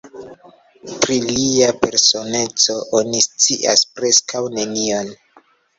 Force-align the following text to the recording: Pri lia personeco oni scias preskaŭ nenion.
Pri 1.03 1.17
lia 1.25 1.67
personeco 1.83 2.79
oni 3.03 3.23
scias 3.29 3.87
preskaŭ 3.99 4.45
nenion. 4.59 5.19